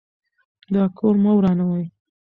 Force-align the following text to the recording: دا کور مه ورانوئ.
دا 0.73 0.83
کور 0.97 1.15
مه 1.23 1.31
ورانوئ. 1.37 1.85